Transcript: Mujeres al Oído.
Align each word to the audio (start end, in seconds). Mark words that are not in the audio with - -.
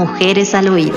Mujeres 0.00 0.54
al 0.54 0.68
Oído. 0.68 0.96